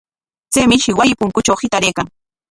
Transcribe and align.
Chay 0.53 0.65
mishi 0.69 0.95
wasi 0.99 1.13
punkutraw 1.19 1.57
hitaraykan. 1.61 2.07